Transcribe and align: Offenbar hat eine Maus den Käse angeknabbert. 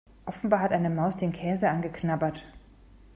Offenbar 0.25 0.61
hat 0.61 0.71
eine 0.71 0.89
Maus 0.89 1.17
den 1.17 1.31
Käse 1.31 1.69
angeknabbert. 1.69 2.43